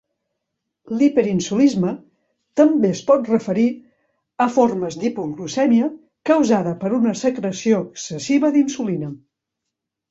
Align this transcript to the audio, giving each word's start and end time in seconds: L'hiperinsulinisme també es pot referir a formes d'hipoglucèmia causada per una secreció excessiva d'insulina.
L'hiperinsulinisme 1.01 1.91
també 2.61 2.91
es 2.97 3.03
pot 3.11 3.29
referir 3.33 3.67
a 4.47 4.49
formes 4.57 4.99
d'hipoglucèmia 5.03 5.91
causada 6.33 6.75
per 6.83 6.93
una 7.03 7.17
secreció 7.25 7.85
excessiva 7.89 8.55
d'insulina. 8.59 9.15